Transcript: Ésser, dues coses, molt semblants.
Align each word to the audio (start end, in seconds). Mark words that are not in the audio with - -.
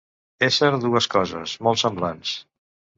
Ésser, 0.47 0.69
dues 0.87 1.09
coses, 1.17 1.57
molt 1.69 1.85
semblants. 1.85 2.37